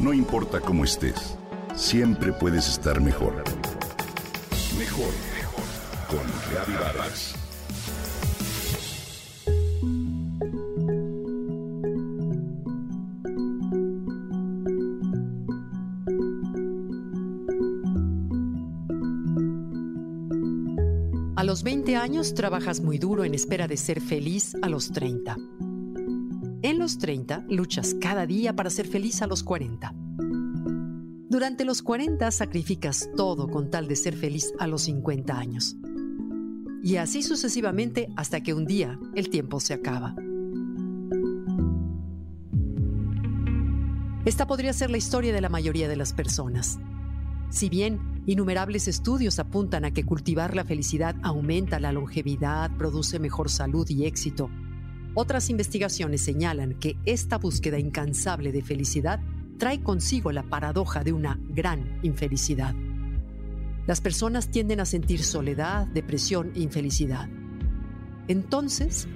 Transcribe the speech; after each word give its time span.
No 0.00 0.14
importa 0.14 0.60
cómo 0.60 0.84
estés, 0.84 1.36
siempre 1.74 2.32
puedes 2.32 2.66
estar 2.68 3.02
mejor. 3.02 3.44
Mejor, 4.78 5.12
mejor. 5.36 5.64
Con 6.08 6.26
Reavivadas. 6.50 7.34
A 21.36 21.44
los 21.44 21.62
20 21.62 21.96
años 21.96 22.32
trabajas 22.32 22.80
muy 22.80 22.96
duro 22.96 23.24
en 23.24 23.34
espera 23.34 23.68
de 23.68 23.76
ser 23.76 24.00
feliz 24.00 24.54
a 24.62 24.70
los 24.70 24.92
30. 24.92 25.36
En 26.62 26.78
los 26.78 26.98
30 26.98 27.46
luchas 27.48 27.94
cada 28.00 28.26
día 28.26 28.54
para 28.54 28.70
ser 28.70 28.86
feliz 28.86 29.22
a 29.22 29.26
los 29.26 29.42
40. 29.42 29.94
Durante 31.28 31.64
los 31.64 31.82
40 31.82 32.30
sacrificas 32.30 33.08
todo 33.16 33.48
con 33.48 33.70
tal 33.70 33.88
de 33.88 33.96
ser 33.96 34.14
feliz 34.14 34.52
a 34.58 34.66
los 34.66 34.82
50 34.82 35.38
años. 35.38 35.76
Y 36.82 36.96
así 36.96 37.22
sucesivamente 37.22 38.08
hasta 38.16 38.42
que 38.42 38.54
un 38.54 38.66
día 38.66 38.98
el 39.14 39.30
tiempo 39.30 39.60
se 39.60 39.74
acaba. 39.74 40.14
Esta 44.24 44.46
podría 44.46 44.72
ser 44.72 44.90
la 44.90 44.98
historia 44.98 45.32
de 45.32 45.40
la 45.40 45.48
mayoría 45.48 45.88
de 45.88 45.96
las 45.96 46.12
personas. 46.12 46.78
Si 47.48 47.68
bien 47.68 48.10
Innumerables 48.26 48.86
estudios 48.86 49.38
apuntan 49.38 49.84
a 49.84 49.92
que 49.92 50.04
cultivar 50.04 50.54
la 50.54 50.64
felicidad 50.64 51.16
aumenta 51.22 51.80
la 51.80 51.90
longevidad, 51.90 52.70
produce 52.76 53.18
mejor 53.18 53.50
salud 53.50 53.88
y 53.88 54.04
éxito. 54.04 54.50
Otras 55.14 55.50
investigaciones 55.50 56.20
señalan 56.20 56.74
que 56.74 56.96
esta 57.04 57.38
búsqueda 57.38 57.78
incansable 57.78 58.52
de 58.52 58.62
felicidad 58.62 59.20
trae 59.58 59.82
consigo 59.82 60.30
la 60.30 60.44
paradoja 60.44 61.02
de 61.02 61.12
una 61.12 61.38
gran 61.48 61.98
infelicidad. 62.02 62.74
Las 63.86 64.00
personas 64.00 64.50
tienden 64.50 64.80
a 64.80 64.84
sentir 64.84 65.22
soledad, 65.24 65.86
depresión 65.88 66.52
e 66.54 66.60
infelicidad. 66.60 67.28
Entonces, 68.28 69.08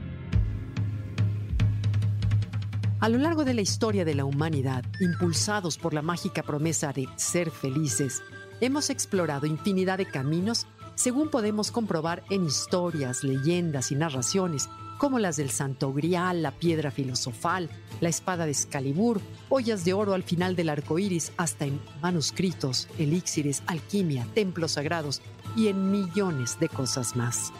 a 2.98 3.08
lo 3.08 3.18
largo 3.18 3.44
de 3.44 3.54
la 3.54 3.60
historia 3.60 4.04
de 4.04 4.14
la 4.14 4.24
humanidad, 4.24 4.84
impulsados 4.98 5.78
por 5.78 5.94
la 5.94 6.02
mágica 6.02 6.42
promesa 6.42 6.92
de 6.92 7.06
ser 7.16 7.50
felices, 7.50 8.22
hemos 8.60 8.90
explorado 8.90 9.46
infinidad 9.46 9.98
de 9.98 10.06
caminos 10.06 10.66
según 10.96 11.28
podemos 11.28 11.70
comprobar 11.70 12.24
en 12.30 12.44
historias, 12.44 13.22
leyendas 13.22 13.92
y 13.92 13.94
narraciones 13.94 14.68
como 15.04 15.18
las 15.18 15.36
del 15.36 15.50
Santo 15.50 15.92
Grial, 15.92 16.42
la 16.42 16.50
piedra 16.50 16.90
filosofal, 16.90 17.68
la 18.00 18.08
espada 18.08 18.46
de 18.46 18.52
Excalibur, 18.52 19.20
ollas 19.50 19.84
de 19.84 19.92
oro 19.92 20.14
al 20.14 20.22
final 20.22 20.56
del 20.56 20.70
arco 20.70 20.98
iris, 20.98 21.30
hasta 21.36 21.66
en 21.66 21.78
manuscritos, 22.00 22.88
elixires, 22.98 23.62
alquimia, 23.66 24.26
templos 24.32 24.72
sagrados 24.72 25.20
y 25.56 25.68
en 25.68 25.90
millones 25.90 26.58
de 26.58 26.70
cosas 26.70 27.16
más. 27.16 27.52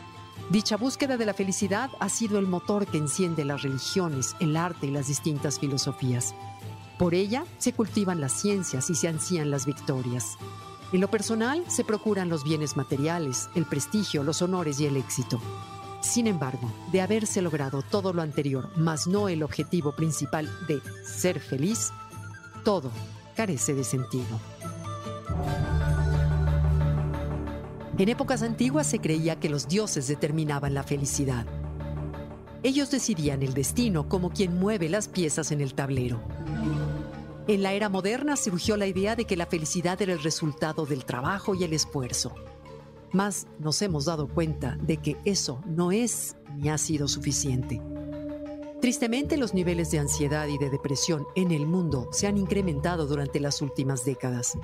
Dicha 0.49 0.79
búsqueda 0.79 1.19
de 1.19 1.27
la 1.27 1.35
felicidad 1.35 1.91
ha 2.01 2.09
sido 2.09 2.39
el 2.39 2.47
motor 2.47 2.87
que 2.87 2.97
enciende 2.97 3.45
las 3.45 3.61
religiones, 3.61 4.35
el 4.41 4.57
arte 4.57 4.87
y 4.87 4.91
las 4.91 5.09
distintas 5.09 5.59
filosofías. 5.59 6.35
Por 6.99 7.13
ella 7.13 7.45
se 7.59 7.75
cultivan 7.75 8.23
las 8.23 8.33
ciencias 8.33 8.89
y 8.89 8.95
se 8.95 9.09
ansían 9.09 9.51
las 9.51 9.67
victorias. 9.67 10.39
En 10.93 11.03
lo 11.03 11.09
personal 11.09 11.63
se 11.69 11.85
procuran 11.85 12.31
los 12.31 12.43
bienes 12.43 12.75
materiales, 12.79 13.51
el 13.55 13.67
prestigio, 13.67 14.23
los 14.23 14.41
honores 14.41 14.81
y 14.81 14.87
el 14.87 14.97
éxito. 14.97 15.39
Sin 16.15 16.29
embargo, 16.29 16.73
de 16.93 17.01
haberse 17.01 17.43
logrado 17.43 17.83
todo 17.83 18.13
lo 18.13 18.23
anterior, 18.23 18.71
mas 18.77 19.09
no 19.09 19.29
el 19.29 19.43
objetivo 19.43 19.97
principal 19.97 20.49
de 20.69 20.81
ser 21.05 21.41
feliz, 21.41 21.91
todo 22.63 22.93
carece 23.35 23.75
de 23.75 23.83
sentido. 23.83 24.39
En 27.99 28.09
épocas 28.09 28.43
antiguas 28.43 28.87
se 28.87 29.01
creía 29.01 29.41
que 29.41 29.49
los 29.49 29.67
dioses 29.67 30.07
determinaban 30.07 30.73
la 30.73 30.85
felicidad. 30.85 31.47
Ellos 32.63 32.93
decidían 32.93 33.43
el 33.43 33.53
destino 33.53 34.09
como 34.09 34.31
quien 34.31 34.57
mueve 34.57 34.89
las 34.89 35.09
piezas 35.09 35.51
en 35.51 35.61
el 35.61 35.75
tablero. 35.75 36.23
En 37.49 37.65
la 37.65 37.73
era 37.73 37.89
moderna 37.89 38.37
surgió 38.37 38.77
la 38.77 38.87
idea 38.87 39.17
de 39.17 39.25
que 39.25 39.37
la 39.37 39.47
felicidad 39.47 40.01
era 40.01 40.13
el 40.13 40.23
resultado 40.23 40.87
del 40.87 41.05
trabajo 41.05 41.57
y 41.57 41.65
el 41.65 41.73
esfuerzo. 41.73 42.37
Mas 43.15 43.47
nos 43.61 43.81
hemos 43.81 44.07
dado 44.07 44.29
cuenta 44.29 44.77
de 44.83 44.97
que 44.97 45.17
eso 45.25 45.63
no 45.67 45.93
es 45.93 46.37
ni 46.57 46.69
ha 46.69 46.77
sido 46.77 47.07
suficiente. 47.07 47.81
Tristemente, 48.81 49.37
los 49.37 49.55
niveles 49.55 49.93
de 49.93 50.01
ansiedad 50.01 50.49
y 50.49 50.59
de 50.59 50.69
depresión 50.69 51.25
en 51.37 51.53
el 51.53 51.65
mundo 51.65 52.09
se 52.11 52.27
han 52.27 52.37
incrementado 52.37 53.07
durante 53.07 53.39
las 53.39 53.63
últimas 53.63 54.05
décadas. 54.05 54.59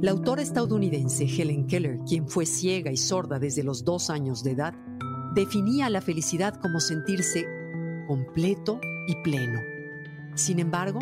La 0.00 0.10
autora 0.10 0.42
estadounidense 0.42 1.24
Helen 1.24 1.66
Keller, 1.66 2.00
quien 2.06 2.28
fue 2.28 2.44
ciega 2.44 2.90
y 2.90 2.96
sorda 2.96 3.38
desde 3.38 3.62
los 3.62 3.84
dos 3.84 4.10
años 4.10 4.42
de 4.42 4.52
edad, 4.52 4.74
definía 5.34 5.88
la 5.88 6.00
felicidad 6.00 6.60
como 6.60 6.80
sentirse 6.80 7.46
completo 8.08 8.80
y 9.06 9.14
pleno. 9.22 9.60
Sin 10.34 10.58
embargo, 10.58 10.98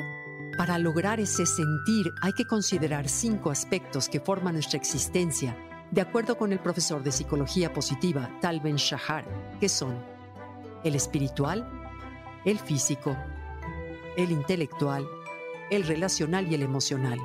para 0.57 0.79
lograr 0.79 1.21
ese 1.21 1.45
sentir 1.47 2.13
hay 2.23 2.33
que 2.33 2.47
considerar 2.47 3.09
cinco 3.09 3.51
aspectos 3.51 4.09
que 4.09 4.21
forman 4.21 4.55
nuestra 4.55 4.79
existencia, 4.79 5.57
de 5.91 6.01
acuerdo 6.01 6.37
con 6.39 6.53
el 6.53 6.59
profesor 6.59 7.03
de 7.03 7.13
psicología 7.13 7.73
positiva 7.73 8.31
Tal 8.41 8.61
Ben 8.61 8.77
Shahar, 8.77 9.25
que 9.61 9.69
son 9.69 9.97
el 10.83 10.95
espiritual, 10.95 11.69
el 12.45 12.59
físico, 12.59 13.17
el 14.17 14.31
intelectual, 14.31 15.07
el 15.71 15.87
relacional 15.87 16.51
y 16.51 16.55
el 16.55 16.63
emocional. 16.63 17.19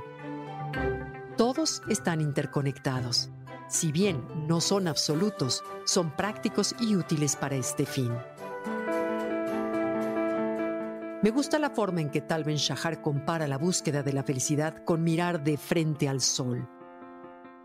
Todos 1.37 1.81
están 1.89 2.21
interconectados. 2.21 3.29
Si 3.67 3.91
bien 3.91 4.21
no 4.47 4.59
son 4.59 4.87
absolutos, 4.87 5.63
son 5.85 6.15
prácticos 6.15 6.75
y 6.79 6.95
útiles 6.95 7.35
para 7.35 7.55
este 7.55 7.85
fin. 7.85 8.11
Me 11.23 11.29
gusta 11.29 11.59
la 11.59 11.69
forma 11.69 12.01
en 12.01 12.09
que 12.09 12.21
Tal 12.21 12.43
Ben 12.43 12.55
Shahar 12.55 12.99
compara 12.99 13.47
la 13.47 13.59
búsqueda 13.59 14.01
de 14.01 14.11
la 14.11 14.23
felicidad 14.23 14.83
con 14.83 15.03
mirar 15.03 15.43
de 15.43 15.55
frente 15.55 16.09
al 16.09 16.19
sol. 16.19 16.67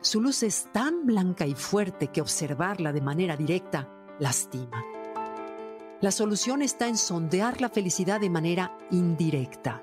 Su 0.03 0.21
luz 0.21 0.43
es 0.43 0.69
tan 0.72 1.06
blanca 1.06 1.47
y 1.47 1.55
fuerte 1.55 2.09
que 2.09 2.21
observarla 2.21 2.93
de 2.93 3.00
manera 3.00 3.34
directa 3.34 3.89
lastima. 4.19 4.84
La 6.03 6.11
solución 6.11 6.61
está 6.61 6.87
en 6.87 6.99
sondear 6.99 7.62
la 7.62 7.71
felicidad 7.71 8.21
de 8.21 8.28
manera 8.28 8.77
indirecta. 8.91 9.83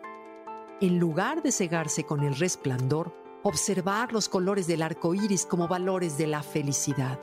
En 0.80 1.00
lugar 1.00 1.42
de 1.42 1.52
cegarse 1.52 2.04
con 2.04 2.22
el 2.22 2.36
resplandor, 2.36 3.12
observar 3.42 4.14
los 4.14 4.30
colores 4.30 4.68
del 4.68 4.84
arco 4.84 5.16
iris 5.16 5.48
como 5.48 5.68
valores 5.68 6.16
de 6.20 6.28
la 6.28 6.44
felicidad. 6.44 7.20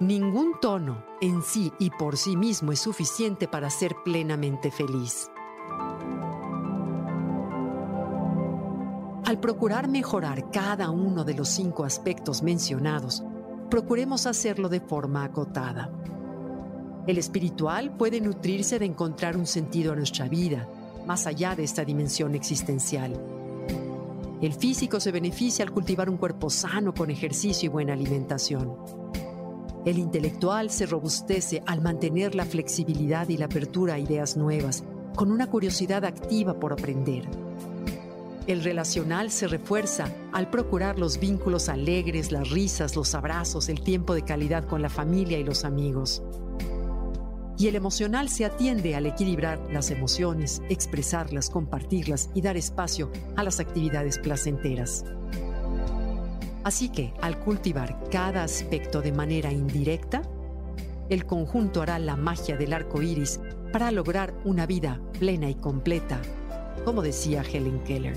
Ningún 0.00 0.58
tono 0.60 1.04
en 1.20 1.40
sí 1.42 1.72
y 1.78 1.90
por 1.90 2.16
sí 2.16 2.36
mismo 2.36 2.72
es 2.72 2.80
suficiente 2.80 3.46
para 3.46 3.70
ser 3.70 3.94
plenamente 4.04 4.72
feliz. 4.72 5.30
Al 9.24 9.38
procurar 9.38 9.86
mejorar 9.86 10.50
cada 10.50 10.90
uno 10.90 11.22
de 11.22 11.34
los 11.34 11.48
cinco 11.48 11.84
aspectos 11.84 12.42
mencionados, 12.42 13.22
procuremos 13.70 14.26
hacerlo 14.26 14.68
de 14.68 14.80
forma 14.80 15.22
acotada. 15.22 15.92
El 17.06 17.16
espiritual 17.16 17.96
puede 17.96 18.20
nutrirse 18.20 18.80
de 18.80 18.86
encontrar 18.86 19.36
un 19.36 19.46
sentido 19.46 19.92
a 19.92 19.96
nuestra 19.96 20.26
vida, 20.28 20.68
más 21.06 21.28
allá 21.28 21.54
de 21.54 21.62
esta 21.62 21.84
dimensión 21.84 22.34
existencial. 22.34 23.12
El 24.42 24.54
físico 24.54 24.98
se 24.98 25.12
beneficia 25.12 25.64
al 25.64 25.70
cultivar 25.70 26.10
un 26.10 26.16
cuerpo 26.16 26.50
sano 26.50 26.92
con 26.92 27.10
ejercicio 27.10 27.68
y 27.68 27.72
buena 27.72 27.92
alimentación. 27.92 28.76
El 29.84 29.98
intelectual 29.98 30.70
se 30.70 30.86
robustece 30.86 31.62
al 31.66 31.82
mantener 31.82 32.34
la 32.34 32.46
flexibilidad 32.46 33.28
y 33.28 33.36
la 33.36 33.46
apertura 33.46 33.94
a 33.94 33.98
ideas 33.98 34.36
nuevas, 34.36 34.82
con 35.14 35.30
una 35.30 35.50
curiosidad 35.50 36.06
activa 36.06 36.58
por 36.58 36.72
aprender. 36.72 37.28
El 38.46 38.62
relacional 38.62 39.30
se 39.30 39.46
refuerza 39.46 40.10
al 40.32 40.50
procurar 40.50 40.98
los 40.98 41.18
vínculos 41.18 41.68
alegres, 41.68 42.32
las 42.32 42.50
risas, 42.50 42.96
los 42.96 43.14
abrazos, 43.14 43.68
el 43.68 43.80
tiempo 43.82 44.14
de 44.14 44.22
calidad 44.22 44.64
con 44.64 44.80
la 44.80 44.90
familia 44.90 45.38
y 45.38 45.44
los 45.44 45.64
amigos. 45.64 46.22
Y 47.56 47.68
el 47.68 47.76
emocional 47.76 48.28
se 48.28 48.44
atiende 48.44 48.96
al 48.96 49.06
equilibrar 49.06 49.60
las 49.70 49.90
emociones, 49.90 50.60
expresarlas, 50.68 51.50
compartirlas 51.50 52.30
y 52.34 52.40
dar 52.40 52.56
espacio 52.56 53.10
a 53.36 53.44
las 53.44 53.60
actividades 53.60 54.18
placenteras. 54.18 55.04
Así 56.64 56.88
que, 56.88 57.12
al 57.20 57.38
cultivar 57.38 58.08
cada 58.10 58.42
aspecto 58.42 59.02
de 59.02 59.12
manera 59.12 59.52
indirecta, 59.52 60.22
el 61.10 61.26
conjunto 61.26 61.82
hará 61.82 61.98
la 61.98 62.16
magia 62.16 62.56
del 62.56 62.72
arco 62.72 63.02
iris 63.02 63.38
para 63.70 63.90
lograr 63.90 64.34
una 64.44 64.64
vida 64.64 65.00
plena 65.18 65.50
y 65.50 65.54
completa, 65.54 66.20
como 66.84 67.02
decía 67.02 67.42
Helen 67.42 67.80
Keller. 67.84 68.16